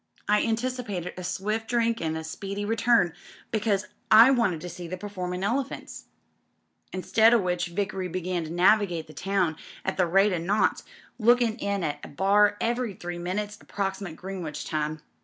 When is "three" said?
12.95-13.19